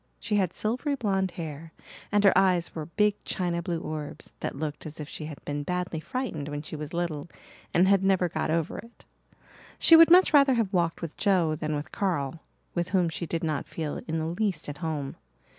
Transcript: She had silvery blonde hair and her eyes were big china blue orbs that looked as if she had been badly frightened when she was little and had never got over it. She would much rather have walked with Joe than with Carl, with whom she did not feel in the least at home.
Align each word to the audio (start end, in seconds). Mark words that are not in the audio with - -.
She 0.19 0.37
had 0.37 0.51
silvery 0.51 0.95
blonde 0.95 1.29
hair 1.37 1.73
and 2.11 2.23
her 2.23 2.35
eyes 2.35 2.73
were 2.73 2.87
big 2.87 3.23
china 3.23 3.61
blue 3.61 3.79
orbs 3.79 4.33
that 4.39 4.55
looked 4.55 4.87
as 4.87 4.99
if 4.99 5.07
she 5.07 5.25
had 5.25 5.45
been 5.45 5.61
badly 5.61 5.99
frightened 5.99 6.49
when 6.49 6.63
she 6.63 6.75
was 6.75 6.91
little 6.91 7.29
and 7.71 7.87
had 7.87 8.03
never 8.03 8.27
got 8.27 8.49
over 8.49 8.79
it. 8.79 9.05
She 9.77 9.95
would 9.95 10.09
much 10.09 10.33
rather 10.33 10.55
have 10.55 10.73
walked 10.73 11.01
with 11.03 11.17
Joe 11.17 11.53
than 11.53 11.75
with 11.75 11.91
Carl, 11.91 12.39
with 12.73 12.89
whom 12.89 13.09
she 13.09 13.27
did 13.27 13.43
not 13.43 13.67
feel 13.67 14.01
in 14.07 14.17
the 14.17 14.25
least 14.25 14.67
at 14.67 14.79
home. 14.79 15.17